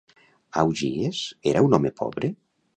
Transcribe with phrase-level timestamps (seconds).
[0.61, 1.21] Augies
[1.53, 2.35] era un home pobre?